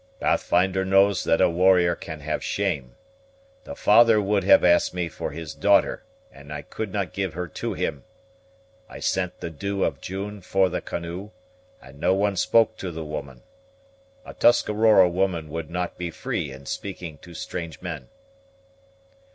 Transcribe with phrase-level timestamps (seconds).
[0.19, 2.95] "Pathfinder knows that a warrior can have shame.
[3.65, 7.47] The father would have asked me for his daughter, and I could not give her
[7.47, 8.03] to him.
[8.89, 11.29] I sent the Dew of June for the canoe,
[11.83, 13.43] and no one spoke to the woman.
[14.25, 18.09] A Tuscarora woman would not be free in speaking to strange men."